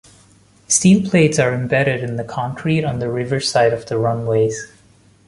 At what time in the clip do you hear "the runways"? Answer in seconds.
3.85-4.65